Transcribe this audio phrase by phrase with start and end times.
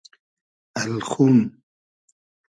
[0.85, 1.61] الخوم